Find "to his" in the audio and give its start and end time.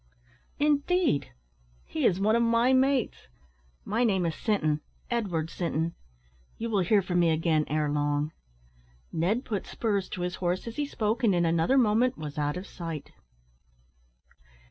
10.09-10.37